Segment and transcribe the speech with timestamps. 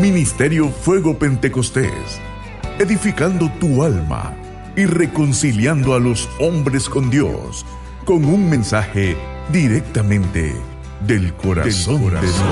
[0.00, 2.18] Ministerio Fuego Pentecostés,
[2.78, 4.34] edificando tu alma
[4.74, 7.66] y reconciliando a los hombres con Dios,
[8.06, 9.14] con un mensaje
[9.52, 10.54] directamente
[11.06, 12.42] del corazón, de Dios.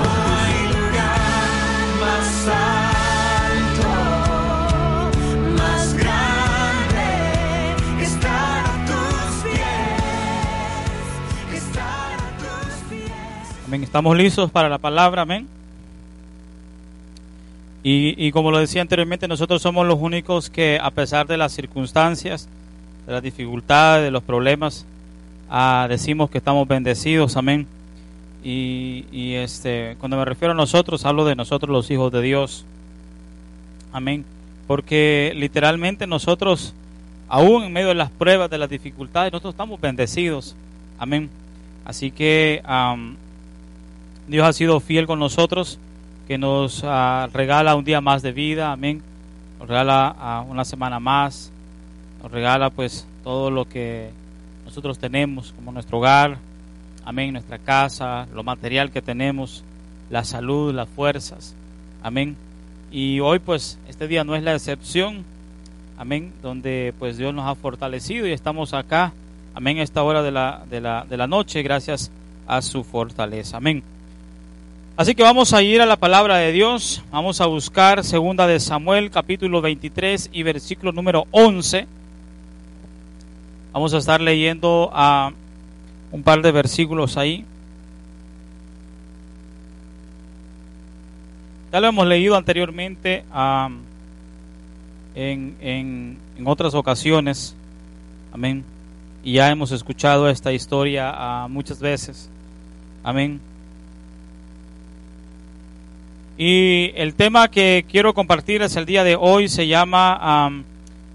[13.67, 13.83] Amén.
[13.85, 15.58] Estamos listos para la palabra, amén.
[17.83, 22.48] Y, como lo decía anteriormente, nosotros somos los únicos que a pesar de las circunstancias,
[23.07, 24.85] de las dificultades, de los problemas,
[25.48, 27.66] ah, decimos que estamos bendecidos, amén.
[28.43, 32.65] Y, este, cuando me refiero a nosotros, hablo de nosotros los hijos de Dios,
[33.93, 34.24] amén.
[34.66, 36.74] Porque literalmente nosotros,
[37.29, 40.57] aún en medio de las pruebas, de las dificultades, nosotros estamos bendecidos,
[40.99, 41.30] amén.
[41.85, 42.60] Así que
[44.27, 45.79] Dios ha sido fiel con nosotros,
[46.28, 49.02] que nos ah, regala un día más de vida, amén.
[49.59, 51.51] Nos regala ah, una semana más,
[52.23, 54.10] nos regala pues todo lo que
[54.66, 56.37] nosotros tenemos, como nuestro hogar,
[57.07, 59.65] amén, nuestra casa, lo material que tenemos,
[60.10, 61.54] la salud, las fuerzas,
[62.02, 62.37] amén.
[62.90, 65.24] Y hoy pues este día no es la excepción,
[65.96, 69.14] amén, donde pues Dios nos ha fortalecido y estamos acá,
[69.54, 72.10] amén, a esta hora de la, de la, de la noche, gracias
[72.46, 73.82] a su fortaleza, amén.
[74.98, 77.04] Así que vamos a ir a la palabra de Dios.
[77.12, 81.86] Vamos a buscar segunda de Samuel capítulo 23 y versículo número 11.
[83.72, 85.30] Vamos a estar leyendo a
[86.10, 87.44] un par de versículos ahí.
[91.70, 93.22] Ya lo hemos leído anteriormente
[95.14, 97.54] en, en, otras ocasiones.
[98.32, 98.64] Amén.
[99.22, 102.28] Y ya hemos escuchado esta historia muchas veces.
[103.04, 103.41] Amén.
[106.41, 110.62] Y el tema que quiero compartir es el día de hoy, se llama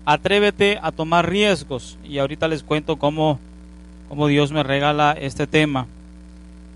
[0.04, 1.98] Atrévete a tomar riesgos.
[2.04, 3.40] Y ahorita les cuento cómo,
[4.10, 5.88] cómo Dios me regala este tema.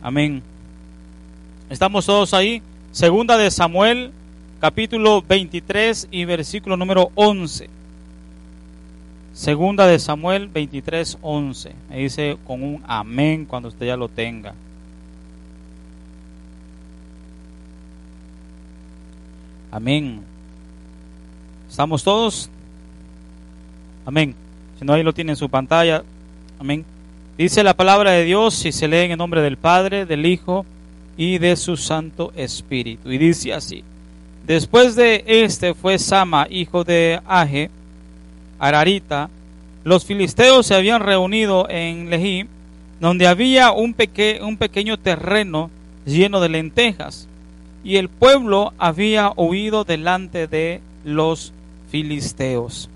[0.02, 0.42] Amén.
[1.70, 2.62] Estamos todos ahí.
[2.94, 4.12] Segunda de Samuel,
[4.62, 7.70] capítulo 23 y versículo número 11.
[9.34, 11.76] Segunda de Samuel 23, 11.
[11.90, 14.56] Me dice con un amén cuando usted ya lo tenga.
[19.78, 20.22] Amén.
[21.70, 22.50] ¿Estamos todos?
[24.08, 24.34] Amén.
[24.80, 26.02] Si no, ahí lo tiene en su pantalla.
[26.58, 26.84] Amén.
[27.38, 30.66] Dice la palabra de Dios y se lee en el nombre del Padre, del Hijo
[31.16, 33.12] y de su Santo Espíritu.
[33.12, 33.84] Y dice así.
[34.48, 37.70] Después de este fue Sama, hijo de Aje,
[38.58, 39.30] Ararita.
[39.84, 42.48] Los filisteos se habían reunido en Lejí,
[43.00, 43.96] donde había un,
[44.42, 45.70] un pequeño terreno
[46.04, 47.28] lleno de lentejas
[47.84, 51.54] y el pueblo había huido delante de los
[51.90, 52.90] filisteos.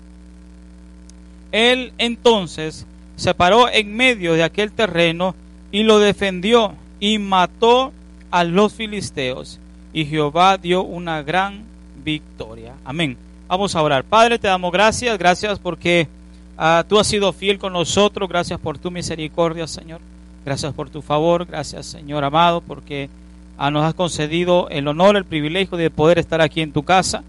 [1.50, 5.34] Él entonces se paró en medio de aquel terreno
[5.70, 7.92] y lo defendió y mató
[8.30, 9.58] a los filisteos.
[9.92, 11.62] Y Jehová dio una gran
[12.04, 12.74] victoria.
[12.84, 13.16] Amén.
[13.48, 14.04] Vamos a orar.
[14.04, 15.18] Padre, te damos gracias.
[15.18, 16.08] Gracias porque
[16.56, 18.28] ah, tú has sido fiel con nosotros.
[18.28, 20.00] Gracias por tu misericordia, Señor.
[20.44, 21.46] Gracias por tu favor.
[21.46, 23.10] Gracias, Señor amado, porque
[23.58, 27.22] nos has concedido el honor, el privilegio de poder estar aquí en tu casa.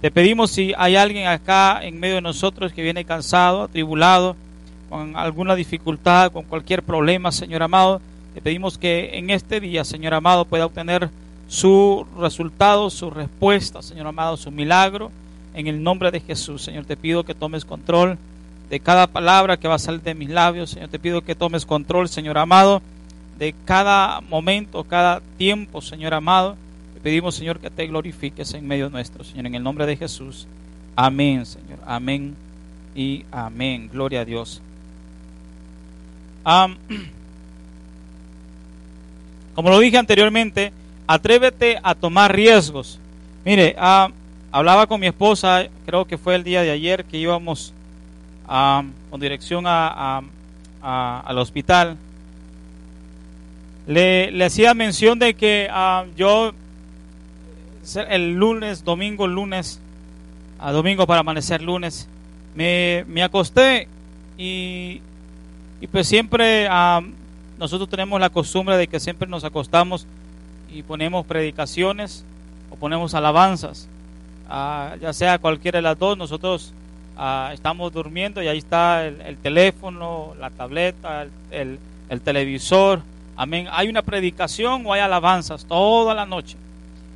[0.00, 4.36] Te pedimos si hay alguien acá en medio de nosotros que viene cansado, atribulado,
[4.88, 8.00] con alguna dificultad, con cualquier problema, Señor amado,
[8.34, 11.10] te pedimos que en este día, Señor amado, pueda obtener
[11.48, 15.10] su resultado, su respuesta, Señor amado, su milagro.
[15.52, 18.18] En el nombre de Jesús, Señor, te pido que tomes control
[18.68, 20.70] de cada palabra que va a salir de mis labios.
[20.70, 22.82] Señor, te pido que tomes control, Señor amado
[23.40, 26.58] de cada momento, cada tiempo, Señor amado.
[26.92, 30.46] Te pedimos, Señor, que te glorifiques en medio nuestro, Señor, en el nombre de Jesús.
[30.94, 31.78] Amén, Señor.
[31.86, 32.36] Amén
[32.94, 33.88] y amén.
[33.90, 34.60] Gloria a Dios.
[39.54, 40.70] como lo dije anteriormente,
[41.06, 42.98] atrévete a tomar riesgos.
[43.42, 43.74] Mire,
[44.52, 47.72] hablaba con mi esposa, creo que fue el día de ayer que íbamos
[48.46, 50.20] con dirección a,
[50.82, 51.96] al hospital
[53.90, 56.52] le, hacía mención de que ah, yo
[58.08, 59.80] el lunes, domingo, lunes,
[60.60, 62.06] a domingo para amanecer lunes,
[62.54, 63.88] me, acosté
[64.38, 65.00] y,
[65.80, 67.00] y, pues siempre ah,
[67.58, 70.06] nosotros tenemos la costumbre de que siempre nos acostamos
[70.72, 72.24] y ponemos predicaciones
[72.70, 73.88] o ponemos alabanzas,
[74.48, 76.72] ah, ya sea cualquiera de las dos, nosotros
[77.52, 81.78] estamos durmiendo y ahí está el, teléfono, la tableta, el,
[82.08, 83.02] el televisor
[83.40, 83.68] Amén.
[83.70, 86.58] Hay una predicación o hay alabanzas toda la noche.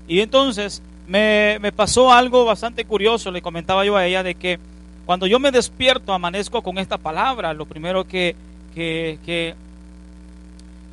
[0.09, 4.59] Y entonces, me, pasó algo bastante curioso, le comentaba yo a ella, de que
[5.05, 8.35] cuando yo me despierto, amanezco con esta palabra, lo primero que,
[8.75, 9.55] que,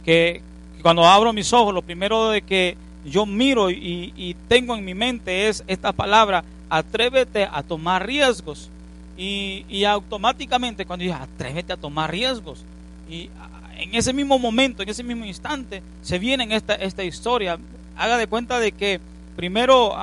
[0.04, 0.42] que,
[0.82, 2.76] cuando abro mis ojos, lo primero de que
[3.06, 8.70] yo miro y, tengo en mi mente es esta palabra, atrévete a tomar riesgos.
[9.18, 12.66] Y, automáticamente cuando digo, atrévete a tomar riesgos.
[13.12, 13.30] Y
[13.78, 17.60] en ese mismo momento, en ese mismo instante, se viene en esta, esta historia.
[17.98, 19.02] Haga de cuenta de que
[19.36, 19.94] primero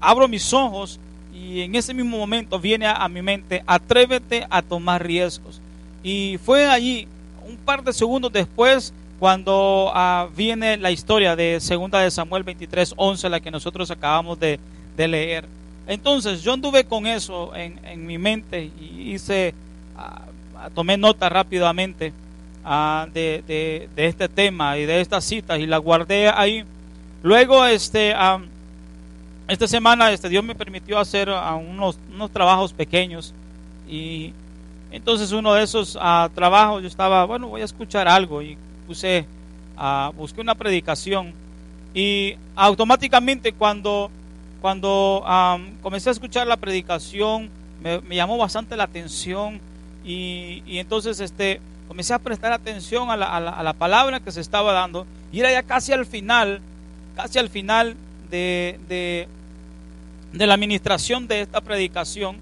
[0.00, 1.00] abro mis ojos
[1.34, 5.60] y en ese mismo momento viene a, mi mente, atrévete a tomar riesgos.
[6.04, 7.08] Y fue allí,
[7.48, 12.94] un par de segundos después, cuando ah, viene la historia de segunda de Samuel 23,
[12.96, 14.60] 11, la que nosotros acabamos de,
[14.96, 15.46] leer.
[15.88, 19.54] Entonces yo anduve con eso en, mi mente y hice,
[19.96, 20.22] ah,
[20.70, 22.12] tomé nota rápidamente
[22.64, 26.64] ah, de, este tema y de estas citas y la guardé ahí.
[27.22, 28.14] Luego, este,
[29.48, 33.34] esta semana, este, Dios me permitió hacer unos, unos trabajos pequeños
[33.88, 34.32] y
[34.90, 35.98] entonces uno de esos
[36.34, 38.56] trabajos yo estaba, bueno, voy a escuchar algo y
[38.86, 39.26] puse,
[40.16, 41.32] busqué una predicación
[41.94, 44.10] y automáticamente cuando,
[44.60, 45.24] cuando
[45.82, 47.50] comencé a escuchar la predicación
[47.82, 49.60] me, llamó bastante la atención
[50.04, 54.20] y, y, entonces este, comencé a prestar atención a la, a, la, a la palabra
[54.20, 56.60] que se estaba dando y era ya casi al final
[57.14, 57.96] casi al final
[58.30, 62.36] de, de, la administración de esta predicación,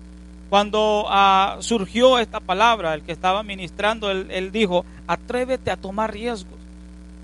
[0.48, 6.58] cuando ah, surgió esta palabra, el que estaba ministrando, él, dijo, atrévete a tomar riesgos.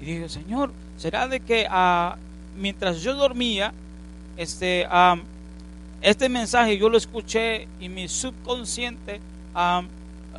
[0.00, 2.16] Y dije, Señor, ¿será de que ah,
[2.56, 3.72] mientras yo dormía,
[4.36, 5.16] este, ah,
[6.02, 9.20] este mensaje yo lo escuché y mi subconsciente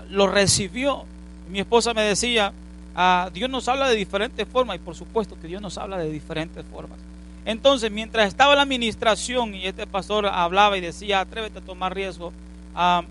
[0.09, 1.05] lo recibió?
[1.49, 2.53] Mi esposa me decía,
[2.99, 6.09] Ah, Dios nos habla de diferentes formas y por supuesto que Dios nos habla de
[6.09, 6.97] diferentes formas.
[7.45, 12.33] Entonces, mientras estaba la administración y este pastor hablaba y decía, atrévete a tomar riesgo,
[12.73, 13.03] ah,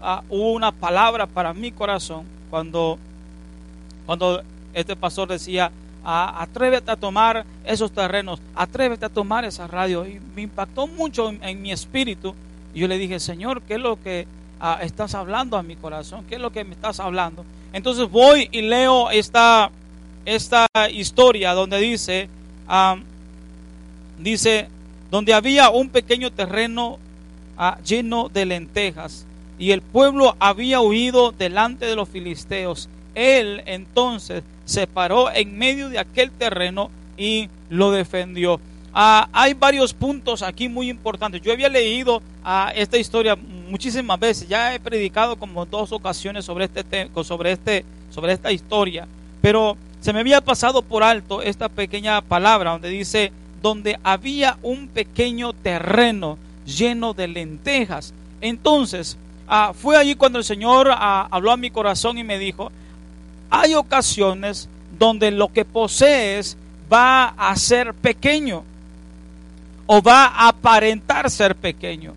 [0.00, 2.98] ah, hubo una palabra para mi corazón cuando,
[4.06, 4.42] cuando
[4.72, 5.70] este pastor decía,
[6.02, 10.06] atrévete a tomar esos terrenos, atrévete a tomar esa radio.
[10.06, 12.34] Y me impactó mucho en, mi espíritu.
[12.72, 14.26] Y yo le dije, Señor, ¿qué es lo que
[14.82, 16.24] estás hablando a mi corazón?
[16.28, 17.44] ¿Qué es lo que me estás hablando?
[17.72, 19.70] Entonces voy y leo esta,
[20.24, 22.28] esta historia donde dice,
[24.18, 24.68] dice,
[25.10, 26.98] donde había un pequeño terreno
[27.56, 29.24] ah, lleno de lentejas
[29.58, 32.88] y el pueblo había huido delante de los filisteos.
[33.14, 38.60] Él entonces se paró en medio de aquel terreno y lo defendió.
[38.94, 41.42] Ah, hay varios puntos aquí muy importantes.
[41.42, 43.36] Yo había leído ah, esta historia
[43.68, 49.06] muchísimas veces, ya he predicado como dos ocasiones sobre este sobre este sobre esta historia,
[49.40, 53.32] pero se me había pasado por alto esta pequeña palabra donde dice
[53.62, 58.14] donde había un pequeño terreno lleno de lentejas.
[58.40, 59.16] Entonces,
[59.48, 62.70] ah, fue allí cuando el Señor habló a mi corazón y me dijo,
[63.50, 64.68] hay ocasiones
[64.98, 66.56] donde lo que posees
[66.92, 68.62] va a ser pequeño
[69.86, 72.14] o va a aparentar ser pequeño.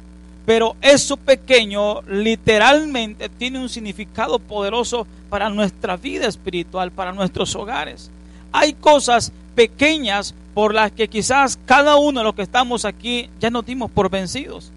[0.52, 8.12] Pero eso pequeño literalmente tiene un significado poderoso para nuestra vida espiritual, para nuestros hogares.
[8.52, 13.50] Hay cosas pequeñas por las que quizás cada uno de los que estamos aquí ya
[13.50, 14.74] nos dimos por vencidos.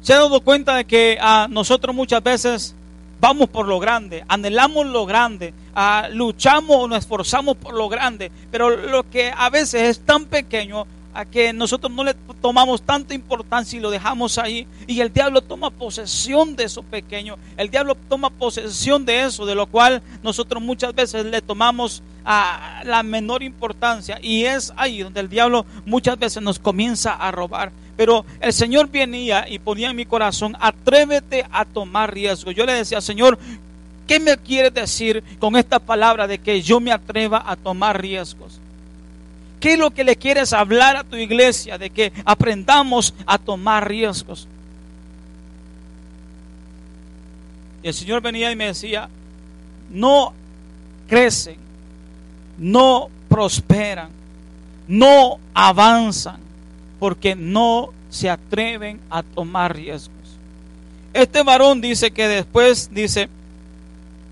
[0.00, 2.74] Se ha dado cuenta de que a ah, nosotros muchas veces
[3.20, 8.32] vamos por lo grande, anhelamos lo grande, ah, luchamos o nos esforzamos por lo grande,
[8.50, 13.14] pero lo que a veces es tan pequeño a que nosotros no le tomamos tanta
[13.14, 17.96] importancia y lo dejamos ahí y el diablo toma posesión de eso pequeño, el diablo
[18.08, 23.42] toma posesión de eso, de lo cual nosotros muchas veces le tomamos a la menor
[23.42, 27.72] importancia y es ahí donde el diablo muchas veces nos comienza a robar.
[27.96, 32.52] Pero el Señor venía y ponía en mi corazón, atrévete a tomar riesgo.
[32.52, 33.38] Yo le decía, Señor,
[34.06, 38.60] ¿qué me quieres decir con esta palabra de que yo me atreva a tomar riesgos?
[39.60, 43.88] ¿Qué es lo que le quieres hablar a tu iglesia de que aprendamos a tomar
[43.88, 44.46] riesgos?
[47.82, 49.08] Y el Señor venía y me decía,
[49.90, 50.32] no
[51.08, 51.56] crecen,
[52.58, 54.10] no prosperan,
[54.86, 56.38] no avanzan
[56.98, 60.16] porque no se atreven a tomar riesgos.
[61.12, 63.28] Este varón dice que después dice,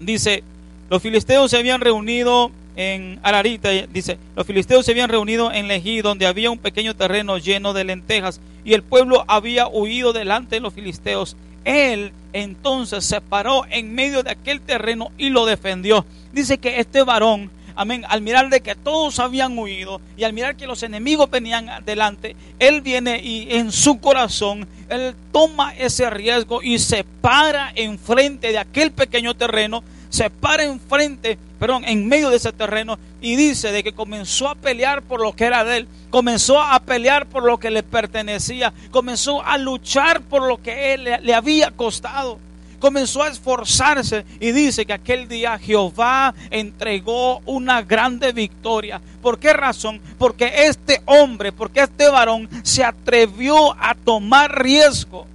[0.00, 0.42] dice,
[0.90, 6.02] los filisteos se habían reunido en Ararita, dice, los filisteos se habían reunido en Lejí,
[6.02, 10.60] donde había un pequeño terreno lleno de lentejas, y el pueblo había huido delante de
[10.60, 11.36] los filisteos.
[11.64, 16.04] Él entonces se paró en medio de aquel terreno y lo defendió.
[16.32, 20.56] Dice que este varón amén, al mirar de que todos habían huido y al mirar
[20.56, 26.62] que los enemigos venían adelante, él viene y en su corazón, él toma ese riesgo
[26.62, 29.84] y se para enfrente de aquel pequeño terreno,
[30.16, 34.54] se para enfrente, perdón, en medio de ese terreno y dice de que comenzó a
[34.54, 38.72] pelear por lo que era de él, comenzó a pelear por lo que le pertenecía,
[38.90, 42.38] comenzó a luchar por lo que él le, le había costado
[42.78, 49.00] comenzó a esforzarse y dice que aquel día Jehová entregó una grande victoria.
[49.22, 50.00] ¿Por qué razón?
[50.18, 55.26] Porque este hombre, porque este varón se atrevió a tomar riesgo.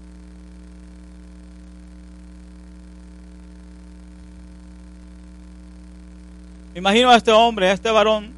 [6.75, 8.31] Imagino a este hombre, a este varón,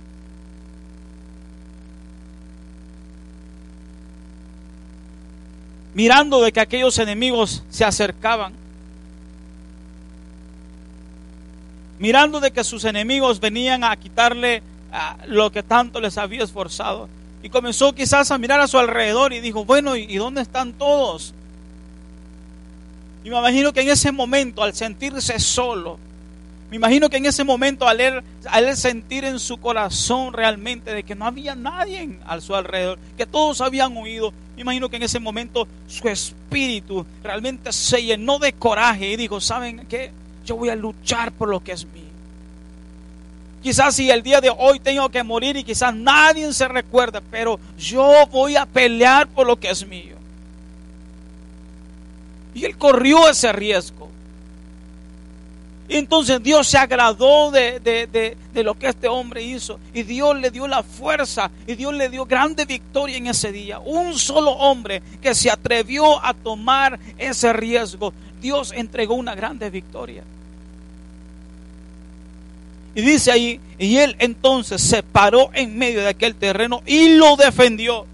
[5.94, 8.64] mirando de que aquellos enemigos se acercaban.
[12.04, 14.62] mirando de que sus enemigos venían a quitarle
[15.28, 17.08] lo que tanto les había esforzado.
[17.42, 21.34] Y comenzó quizás a mirar a su alrededor y dijo, bueno, ¿y dónde están todos?
[23.24, 25.98] Y me imagino que en ese momento, al sentirse solo,
[26.74, 31.04] me imagino que en ese momento, al él, al sentir en su corazón realmente de
[31.04, 35.04] que no había nadie a su alrededor, que todos habían huido, me imagino que en
[35.04, 40.10] ese momento su espíritu realmente se llenó de coraje y dijo, ¿saben qué?
[40.48, 42.02] yo voy a luchar por lo que es mío.
[43.62, 47.60] Quizás si el día de hoy tengo que morir y quizás nadie se recuerde, pero
[47.78, 50.16] yo voy a pelear por lo que es mío.
[52.56, 54.10] Y él corrió ese riesgo.
[55.90, 59.80] Entonces Dios se agradó de, de, lo que este hombre hizo.
[59.94, 61.52] Y Dios le dio la fuerza.
[61.68, 63.80] Y Dios le dio grande victoria en ese día.
[63.80, 68.14] Un solo hombre que se atrevió a tomar ese riesgo.
[68.42, 70.24] Dios entregó una grande victoria.
[72.96, 77.36] Y dice ahí, y él entonces se paró en medio de aquel terreno y lo
[77.36, 78.06] defendió.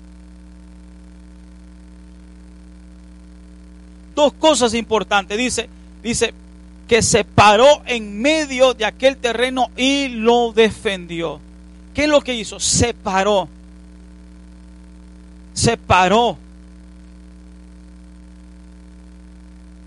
[4.15, 5.37] Dos cosas importantes.
[5.37, 5.69] Dice,
[6.01, 6.33] dice
[6.89, 11.39] que se paró en medio de aquel terreno y lo defendió.
[11.93, 12.59] ¿Qué es lo que hizo?
[12.59, 13.47] Se paró.
[15.53, 16.35] Se paró.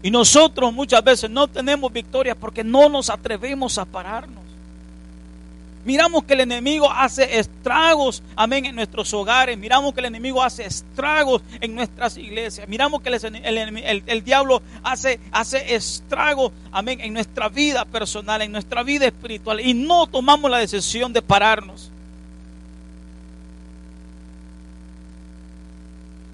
[0.05, 4.45] Y nosotros muchas veces no tenemos victoria porque no nos atrevemos a pararnos.
[5.85, 9.59] Miramos que el enemigo hace estragos, amén, en nuestros hogares.
[9.59, 12.69] Miramos que el enemigo hace estragos en nuestras iglesias.
[12.69, 19.07] Miramos que el, diablo hace, hace estragos, amén, en nuestra vida personal, en nuestra vida
[19.07, 19.59] espiritual.
[19.59, 21.91] Y no tomamos la decisión de pararnos.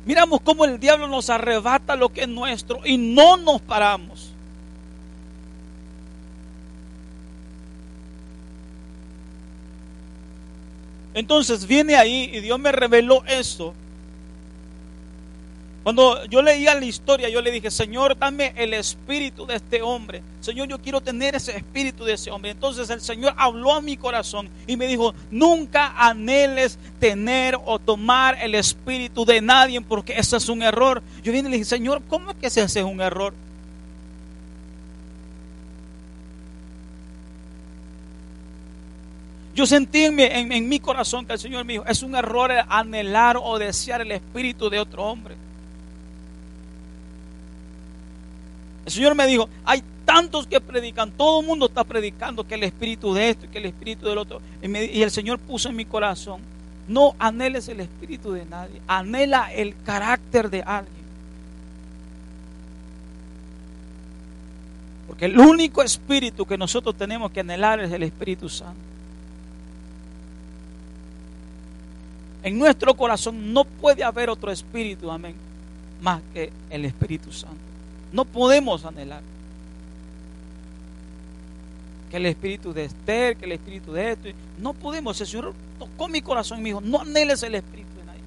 [0.05, 4.33] Miramos cómo el diablo nos arrebata lo que es nuestro y no nos paramos.
[11.19, 13.75] Entonces viene ahí y Dios me reveló esto.
[15.83, 20.23] Cuando yo leía la historia, yo le dije, Señor, dame el espíritu de este hombre.
[20.41, 22.53] Señor, yo quiero tener ese espíritu de ese hombre.
[22.53, 28.39] Entonces el Señor habló a mi corazón y me dijo, nunca anheles tener o tomar
[28.41, 31.03] el espíritu de nadie porque eso es un error.
[31.25, 33.35] Yo vine y le dije, Señor, ¿cómo es que ese es un error?
[39.59, 43.59] Yo sentí en mi, corazón que el Señor me dijo, es un error anhelar o
[43.59, 45.35] desear el espíritu de otro hombre.
[48.87, 52.63] El Señor me dijo, hay tantos que predican, todo el mundo está predicando que el
[52.63, 54.41] espíritu de esto y que el espíritu del otro.
[54.63, 56.41] Y, el Señor puso en mi corazón,
[56.87, 61.03] no anheles el espíritu de nadie, anhela el carácter de alguien.
[65.09, 68.98] Porque el único espíritu que nosotros tenemos que anhelar es el Espíritu Santo.
[72.43, 75.35] En nuestro corazón no puede haber otro espíritu, amén,
[76.01, 77.57] más que el Espíritu Santo.
[78.13, 79.23] No podemos anhelar
[82.11, 84.29] que el espíritu de Esther, que el espíritu de esto.
[84.59, 85.21] No podemos.
[85.21, 88.21] El Señor tocó mi corazón y me dijo, no anheles el espíritu de nadie.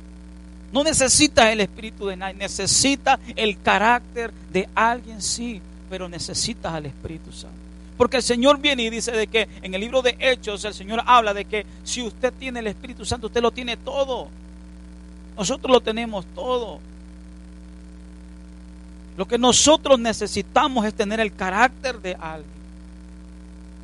[0.71, 2.35] No necesitas el espíritu de nadie.
[2.35, 7.70] Necesitas el carácter de alguien, sí, pero necesitas al Espíritu Santo.
[7.97, 11.01] Porque el Señor viene y dice de que en el libro de Hechos el Señor
[11.05, 14.27] habla de que si usted tiene el Espíritu Santo, usted lo tiene todo.
[15.37, 16.79] Nosotros lo tenemos todo.
[19.17, 22.61] Lo que nosotros necesitamos es tener el carácter de alguien.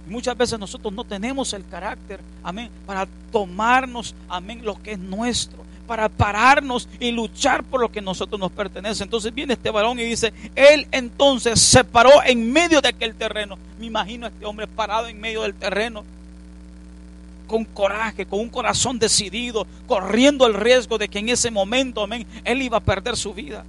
[0.07, 4.99] Y muchas veces nosotros no tenemos el carácter, amén, para tomarnos, amén, lo que es
[4.99, 9.03] nuestro, para pararnos y luchar por lo que nosotros nos pertenece.
[9.03, 13.57] Entonces viene este varón y dice, él entonces se paró en medio de aquel terreno.
[13.79, 16.03] Me imagino a este hombre parado en medio del terreno.
[17.47, 22.27] con coraje, con un corazón decidido, corriendo el riesgo de que en ese momento, amén,
[22.43, 23.63] él iba a perder su vida.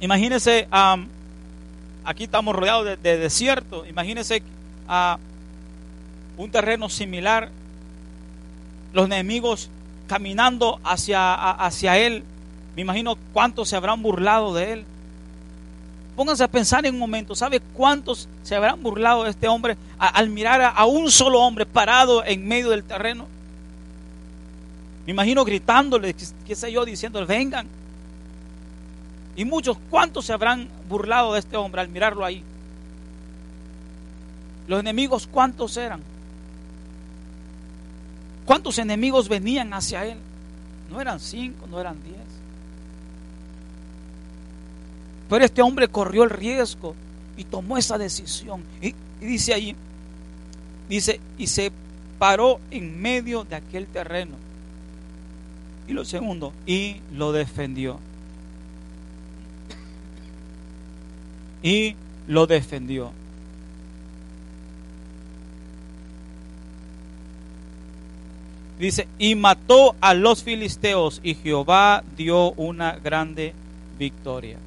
[0.00, 0.68] Imagínese,
[2.04, 4.42] aquí estamos rodeados de, desierto, imagínese
[4.86, 5.18] a
[6.36, 7.50] un terreno similar,
[8.92, 9.70] los enemigos
[10.06, 12.24] caminando hacia, hacia él,
[12.76, 14.84] me imagino cuántos se habrán burlado de él.
[16.16, 20.28] Pónganse a pensar en un momento, ¿sabe cuántos se habrán burlado de este hombre al
[20.28, 23.26] mirar a, un solo hombre parado en medio del terreno?
[25.06, 26.14] Me imagino gritándole,
[26.46, 27.66] qué sé yo, diciendo, vengan.
[29.36, 32.42] Y muchos, ¿cuántos se habrán burlado de este hombre al mirarlo ahí?
[34.68, 36.00] Los enemigos, ¿cuántos eran?
[38.44, 40.18] ¿Cuántos enemigos venían hacia él?
[40.90, 42.16] No eran cinco, no eran diez.
[45.28, 46.94] Pero este hombre corrió el riesgo
[47.36, 48.62] y tomó esa decisión.
[48.82, 49.74] Y, dice ahí,
[50.88, 51.72] dice, y se
[52.18, 54.36] paró en medio de aquel terreno.
[55.88, 57.98] Y lo segundo, y lo defendió.
[61.62, 61.96] Y
[62.26, 63.12] lo defendió.
[68.84, 73.54] Dice, y mató a los filisteos y Jehová dio una grande
[73.98, 74.58] victoria.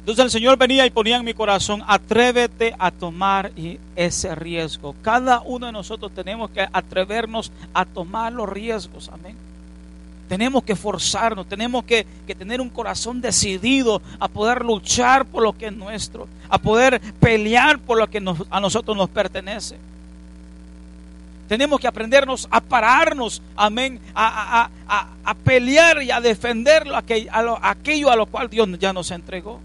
[0.00, 3.52] Entonces el Señor venía y ponía en mi corazón, atrévete a tomar
[3.94, 4.96] ese riesgo.
[5.00, 9.08] Cada uno de nosotros tenemos que atrevernos a tomar los riesgos.
[9.10, 9.36] Amén.
[10.28, 12.06] Tenemos que forzarnos, tenemos que,
[12.38, 17.78] tener un corazón decidido a poder luchar por lo que es nuestro, a poder pelear
[17.78, 19.78] por lo que a nosotros nos pertenece.
[21.48, 24.68] Tenemos que aprendernos a pararnos, amén, a,
[25.44, 26.84] pelear y a defender
[27.62, 29.60] aquello a lo cual Dios ya nos entregó.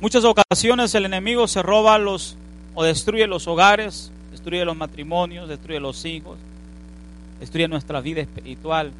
[0.00, 2.36] Muchas ocasiones el enemigo se roba los
[2.74, 6.38] o destruye los hogares, destruye los matrimonios, destruye los hijos,
[7.40, 8.92] destruye nuestra vida espiritual.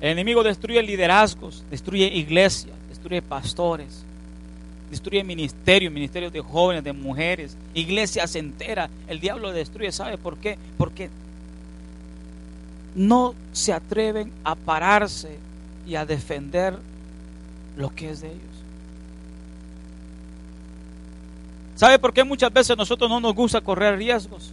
[0.00, 4.02] El enemigo destruye liderazgos, destruye iglesias, destruye pastores,
[4.90, 8.88] destruye ministerios, ministerios de jóvenes, de mujeres, iglesias enteras.
[9.08, 10.56] El diablo destruye, ¿sabe por qué?
[10.78, 11.10] Porque
[12.94, 15.36] no se atreven a pararse
[15.86, 16.78] y a defender
[17.78, 18.42] lo que es de ellos.
[21.76, 24.52] ¿Sabe por qué muchas veces nosotros no nos gusta correr riesgos?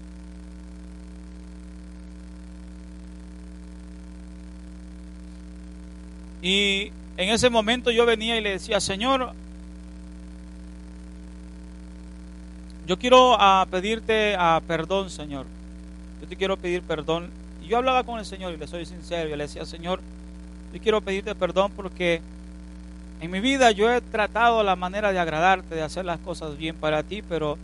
[6.43, 9.33] Y en ese momento yo venía y le decía, Señor,
[12.85, 15.47] yo quiero a pedirte a perdón, Señor.
[16.21, 17.31] Yo te quiero pedir perdón.
[17.63, 19.27] Y yo hablaba con el Señor y le soy sincero.
[19.27, 19.99] Y le decía, Señor,
[20.71, 22.21] yo quiero pedirte perdón porque
[23.21, 26.75] en mi vida yo he tratado la manera de agradarte, de hacer las cosas bien
[26.75, 27.57] para ti, pero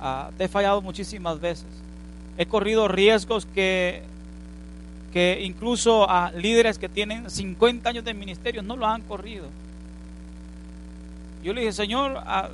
[0.00, 1.66] ah, te he fallado muchísimas veces.
[2.36, 4.02] He corrido riesgos que,
[5.12, 9.46] que incluso líderes que tienen 50 años de ministerio no lo han corrido.
[11.42, 12.50] Yo le dije, Señor, ah,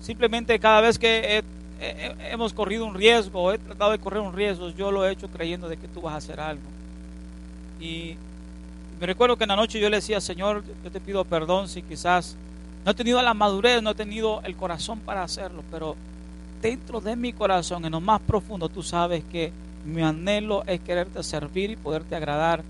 [0.00, 1.42] simplemente cada vez que
[2.30, 5.68] hemos corrido un riesgo he tratado de correr un riesgo, yo lo he hecho creyendo
[5.68, 6.62] de que tú vas a hacer algo.
[7.80, 8.16] Y
[9.00, 11.82] me recuerdo que en la noche yo le decía, Señor, yo te pido perdón si
[11.82, 12.36] quizás
[12.84, 15.94] no he tenido la madurez, no he tenido el corazón para hacerlo, pero
[16.60, 19.52] dentro de mi corazón, en lo más profundo, tú sabes que
[19.84, 22.62] mi anhelo es quererte servir y poderte agradar.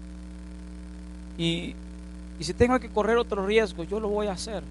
[1.38, 1.74] Y,
[2.38, 4.62] y si tengo que correr otro riesgo, yo lo voy a hacer.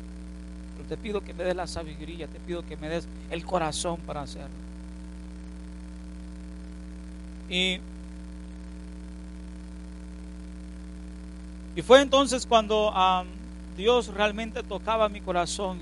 [0.76, 3.98] Pero te pido que me des la sabiduría, te pido que me des el corazón
[4.06, 4.50] para hacerlo.
[7.50, 7.80] Y
[11.78, 12.92] Y fue entonces cuando
[13.78, 15.78] Dios realmente tocaba mi corazón.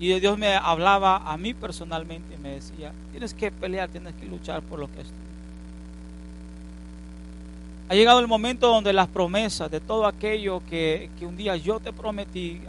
[0.00, 4.26] Y, Dios me hablaba a mí personalmente y me decía, tienes que pelear, tienes que
[4.26, 5.06] luchar por lo que es
[7.88, 11.78] Ha llegado el momento donde las promesas de todo aquello que, que un día yo
[11.78, 12.60] te prometí,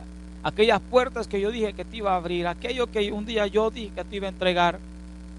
[0.44, 3.72] aquellas puertas que yo dije que te iba a abrir, aquello que un día yo
[3.72, 4.78] dije que te iba a entregar,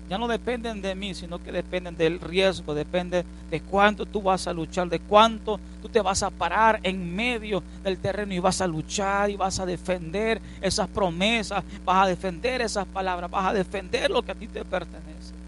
[0.08, 4.46] ya no dependen de mí, sino que dependen del riesgo, depende de cuánto tú vas
[4.46, 8.60] a luchar, de cuánto tú te vas a parar en medio del terreno y vas
[8.60, 13.52] a luchar y vas a defender esas promesas, vas a defender esas palabras, vas a
[13.52, 15.38] defender lo que a ti te pertenece.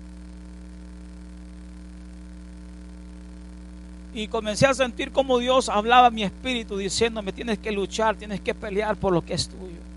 [4.13, 8.41] y comencé a sentir como Dios hablaba a mi espíritu diciéndome, tienes que luchar, tienes
[8.41, 9.90] que pelear por lo que es tuyo.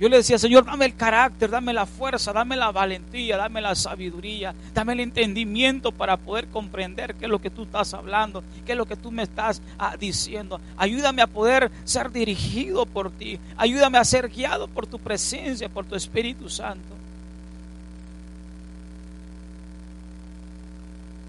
[0.00, 3.74] Yo le decía, Señor, dame el carácter, dame la fuerza, dame la valentía, dame la
[3.74, 8.72] sabiduría, dame el entendimiento para poder comprender qué es lo que tú estás hablando, qué
[8.72, 10.58] es lo que tú me estás ah, diciendo.
[10.78, 13.38] Ayúdame a poder ser dirigido por ti.
[13.58, 16.96] Ayúdame a ser guiado por tu presencia, por tu Espíritu Santo.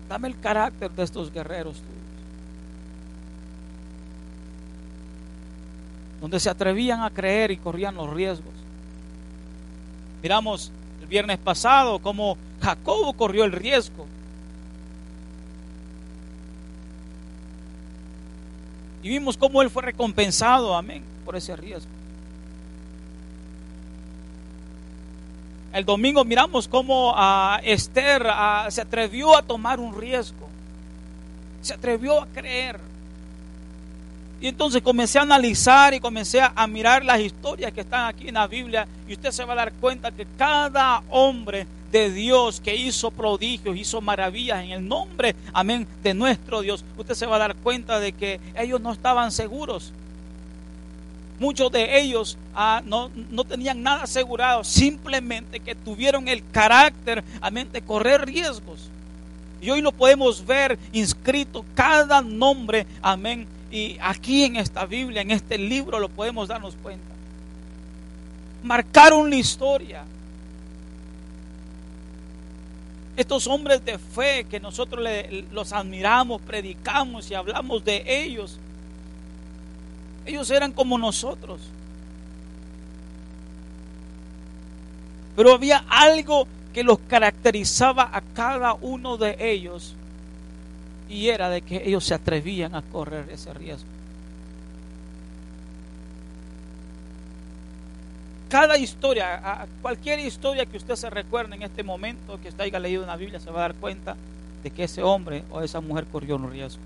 [0.07, 1.91] Dame el carácter de estos guerreros tuyos.
[6.21, 8.50] Donde se atrevían a creer y corrían los riesgos.
[10.21, 14.05] Miramos el viernes pasado cómo Jacobo corrió el riesgo.
[19.03, 21.89] Y vimos cómo él fue recompensado, amén, por ese riesgo.
[25.73, 28.27] El domingo miramos cómo a Esther
[28.69, 30.47] se atrevió a tomar un riesgo.
[31.61, 32.90] Se atrevió a creer.
[34.41, 38.33] Y entonces comencé a analizar y comencé a, mirar las historias que están aquí en
[38.33, 42.75] la Biblia y usted se va a dar cuenta que cada hombre de Dios que
[42.75, 47.39] hizo prodigios, hizo maravillas en el nombre, amén, de nuestro Dios, usted se va a
[47.39, 49.93] dar cuenta de que ellos no estaban seguros.
[51.39, 57.69] Muchos de ellos ah, no, no, tenían nada asegurado, simplemente que tuvieron el carácter, amén,
[57.71, 58.89] de correr riesgos.
[59.61, 65.31] Y hoy lo podemos ver inscrito cada nombre, amén, y aquí en esta Biblia, en
[65.31, 67.13] este libro, lo podemos darnos cuenta.
[68.63, 70.03] Marcaron la historia.
[73.15, 75.05] Estos hombres de fe que nosotros
[75.51, 78.59] los admiramos, predicamos y hablamos de ellos,
[80.25, 81.61] ellos eran como nosotros.
[85.35, 89.95] Pero había algo que los caracterizaba a cada uno de ellos
[91.11, 93.89] y era de que ellos se atrevían a correr ese riesgo.
[98.47, 103.01] Cada historia, cualquier historia que usted se recuerde en este momento, que usted haya leído
[103.01, 104.15] en la Biblia, se va a dar cuenta
[104.63, 106.81] de que ese hombre o esa mujer corrió un riesgo.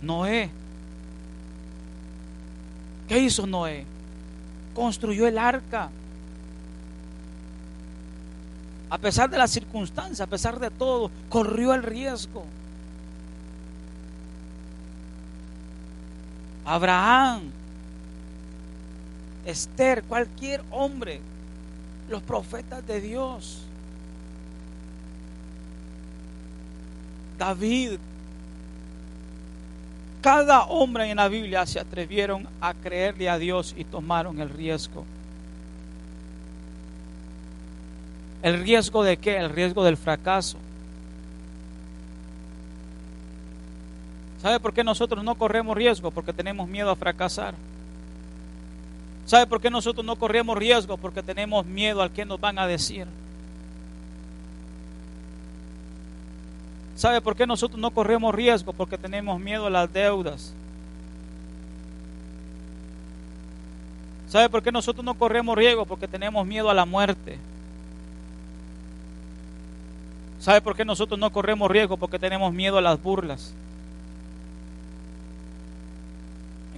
[0.00, 0.48] Noé.
[3.06, 3.84] ¿Qué hizo Noé?
[4.74, 5.90] Construyó el arca.
[8.88, 12.44] A pesar de las circunstancias, a pesar de todo, corrió el riesgo.
[16.64, 17.50] Abraham,
[19.44, 21.20] Esther, cualquier hombre,
[22.08, 23.62] los profetas de Dios,
[27.38, 27.98] David,
[30.20, 35.04] cada hombre en la Biblia se atrevieron a creerle a Dios y tomaron el riesgo.
[38.42, 39.36] ¿El riesgo de qué?
[39.36, 40.58] El riesgo del fracaso.
[44.42, 46.10] ¿Sabe por qué nosotros no corremos riesgo?
[46.10, 47.54] Porque tenemos miedo a fracasar.
[49.24, 50.96] ¿Sabe por qué nosotros no corremos riesgo?
[50.96, 53.06] Porque tenemos miedo al que nos van a decir.
[56.96, 58.72] ¿Sabe por qué nosotros no corremos riesgo?
[58.72, 60.52] Porque tenemos miedo a las deudas.
[64.28, 65.86] ¿Sabe por qué nosotros no corremos riesgo?
[65.86, 67.38] Porque tenemos miedo a la muerte.
[70.40, 71.96] ¿Sabe por qué nosotros no corremos riesgo?
[71.96, 73.54] Porque tenemos miedo a las burlas.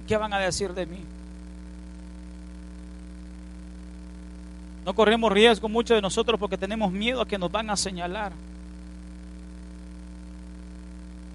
[0.07, 0.99] ¿Qué van a decir de mí?
[4.85, 8.31] No corremos riesgo muchos de nosotros porque tenemos miedo a que nos van a señalar.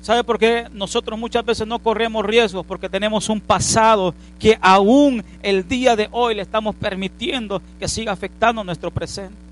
[0.02, 2.64] ¿Sabe por qué nosotros muchas veces no corremos riesgos?
[2.64, 8.12] Porque tenemos un pasado que aún el día de hoy le estamos permitiendo que siga
[8.12, 9.49] afectando nuestro presente.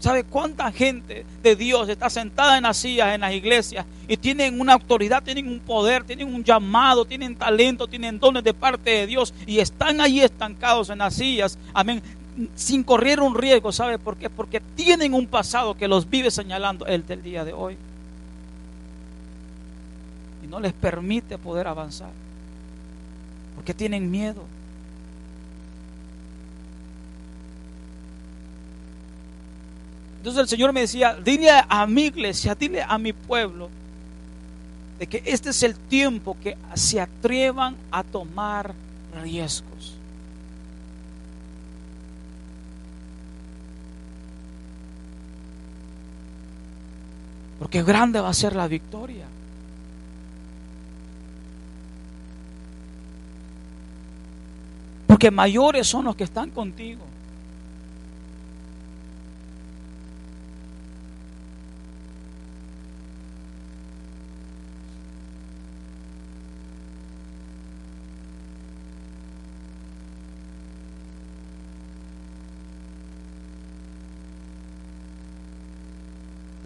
[0.00, 4.58] ¿Sabe cuánta gente de Dios está sentada en las sillas, en las iglesias, y tienen
[4.58, 9.06] una autoridad, tienen un poder, tienen un llamado, tienen talento, tienen dones de parte de
[9.06, 12.02] Dios, y están ahí estancados en las sillas, amén,
[12.54, 14.30] sin correr un riesgo, ¿sabe por qué?
[14.30, 17.76] Porque tienen un pasado que los vive señalando el del día de hoy.
[20.42, 22.10] Y no les permite poder avanzar,
[23.54, 24.42] porque tienen miedo.
[30.20, 33.70] Entonces el Señor me decía, dile a mi iglesia, dile a mi pueblo,
[34.98, 38.74] de que este es el tiempo que se atrevan a tomar
[39.22, 39.96] riesgos.
[47.58, 49.24] Porque grande va a ser la victoria.
[55.06, 57.09] Porque mayores son los que están contigo.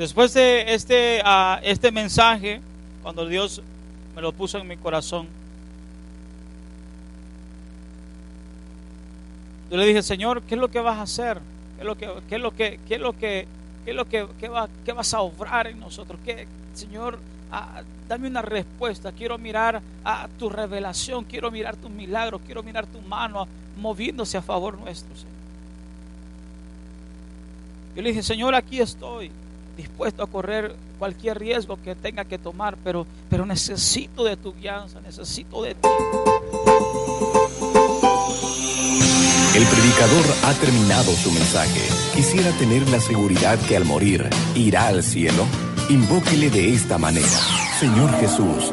[0.05, 2.61] Después de este, ah, este mensaje,
[3.03, 3.63] cuando Dios
[4.15, 5.27] me lo puso en mi corazón,
[9.71, 11.41] yo le dije, Señor, ¿qué es lo que vas a hacer?
[11.79, 14.93] ¿Qué es lo que, qué es lo que, qué es lo que, qué va, qué
[14.93, 16.21] vas a obrar en nosotros?
[16.23, 17.19] ¿Qué, Señor,
[17.51, 19.11] ah, dame una respuesta.
[19.11, 24.43] Quiero mirar a tu revelación, quiero mirar tus milagros, quiero mirar tu mano moviéndose a
[24.43, 25.33] favor nuestro, Señor.
[27.97, 29.33] Yo le dije, Señor, aquí estoy,
[29.77, 35.01] dispuesto a correr cualquier riesgo que tenga que tomar, pero, pero necesito de tu guianza,
[35.01, 35.89] necesito de ti.
[39.55, 41.81] El predicador ha terminado su mensaje.
[42.13, 45.47] Quisiera tener la seguridad que al morir irá al cielo.
[45.89, 47.39] Invóquele de esta manera.
[47.79, 48.73] Señor Jesús,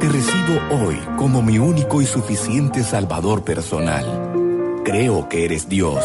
[0.00, 4.04] te recibo hoy como mi único y suficiente Salvador personal.
[4.84, 6.02] Creo que eres Dios,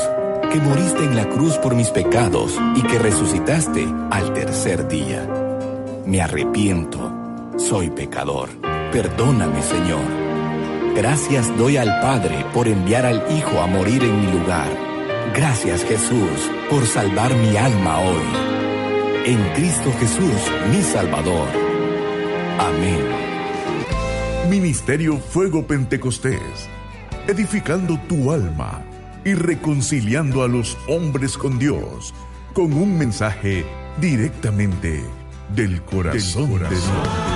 [0.56, 5.28] que moriste en la cruz por mis pecados y que resucitaste al tercer día.
[6.06, 7.14] Me arrepiento,
[7.58, 8.48] soy pecador.
[8.90, 10.06] Perdóname, Señor.
[10.96, 14.70] Gracias doy al Padre por enviar al Hijo a morir en mi lugar.
[15.36, 19.26] Gracias Jesús por salvar mi alma hoy.
[19.26, 21.50] En Cristo Jesús, mi Salvador.
[22.60, 23.04] Amén.
[24.50, 26.70] Ministerio Fuego Pentecostés,
[27.28, 28.85] edificando tu alma
[29.26, 32.14] y reconciliando a los hombres con Dios,
[32.54, 33.66] con un mensaje
[34.00, 35.04] directamente
[35.54, 37.35] del corazón, de Dios.